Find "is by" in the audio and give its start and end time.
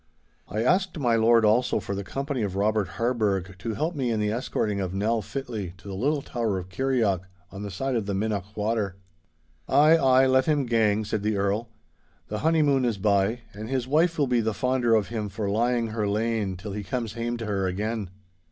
12.83-13.41